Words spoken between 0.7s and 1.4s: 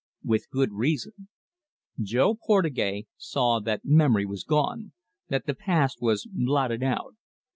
reason.